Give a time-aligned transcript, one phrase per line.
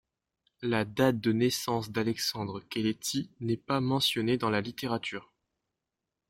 [0.63, 5.31] La date de naissance d'Alexandre Kéléty n'est pas mentionnée dans la littérature.